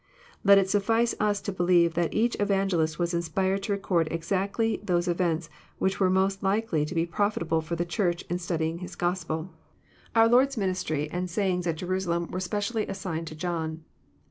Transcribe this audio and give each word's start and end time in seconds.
Let 0.43 0.57
it 0.57 0.67
suffice 0.67 1.13
us 1.19 1.41
to 1.41 1.51
believe 1.51 1.93
that 1.93 2.11
each 2.11 2.35
Evangelist 2.39 2.97
was 2.97 3.13
inspired 3.13 3.61
to 3.61 3.71
re 3.73 3.77
cord 3.77 4.07
exactly 4.09 4.81
those 4.83 5.07
events 5.07 5.47
which 5.77 5.99
were 5.99 6.09
most 6.09 6.41
likely 6.41 6.85
to 6.85 6.95
be 6.95 7.05
profita 7.05 7.47
ble 7.47 7.61
for 7.61 7.75
the 7.75 7.85
Church 7.85 8.23
in 8.23 8.39
studying 8.39 8.79
his 8.79 8.95
Gospel. 8.95 9.51
Our 10.15 10.27
lord's 10.27 10.57
ministry 10.57 11.07
and 11.11 11.29
say 11.29 11.51
Ings 11.51 11.67
at 11.67 11.75
Jerusalem 11.77 12.31
were 12.31 12.39
specially 12.39 12.87
assigned 12.87 13.27
to 13.27 13.35
John. 13.35 13.83